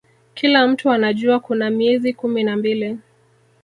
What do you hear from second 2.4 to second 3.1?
na mbili